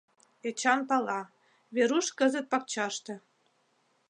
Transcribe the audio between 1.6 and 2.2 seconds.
Веруш